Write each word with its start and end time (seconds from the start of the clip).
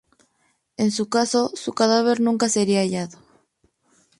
En 0.77 0.89
su 0.89 1.09
caso, 1.09 1.51
su 1.53 1.73
cadáver 1.73 2.21
nunca 2.21 2.49
sería 2.49 2.79
hallado. 2.79 3.19